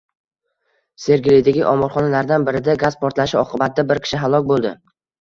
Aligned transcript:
Sergelidagi 1.03 1.61
omborxonalardan 1.73 2.49
birida 2.51 2.77
gaz 2.87 3.01
portlashi 3.05 3.41
oqibatida 3.45 3.89
bir 3.95 4.07
kishi 4.09 4.27
halok 4.27 4.53
bo‘ldi 4.53 4.79